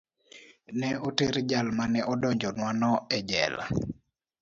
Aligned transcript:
Ne 0.79 0.89
oter 1.09 1.35
jal 1.49 1.67
ma 1.77 1.85
ne 1.93 2.01
odonjnwano 2.11 2.91
e 3.15 3.17
jela. 3.29 3.65